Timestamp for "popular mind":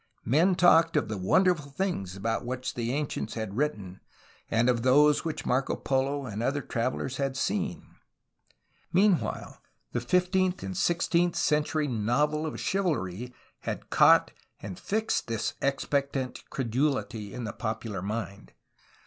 17.53-18.53